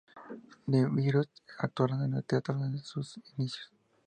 [0.71, 1.29] The Beatles
[1.59, 3.71] actuaron en el teatro en sus inicios.